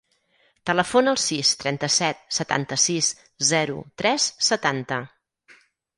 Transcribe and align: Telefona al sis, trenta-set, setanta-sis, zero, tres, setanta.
Telefona 0.69 1.11
al 1.15 1.19
sis, 1.23 1.51
trenta-set, 1.63 2.23
setanta-sis, 2.39 3.11
zero, 3.53 3.77
tres, 4.03 4.29
setanta. 4.53 4.99